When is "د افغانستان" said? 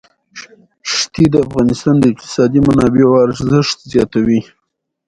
1.29-1.95